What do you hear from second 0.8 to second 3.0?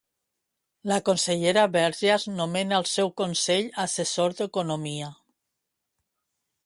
La consellera Vergés nomena el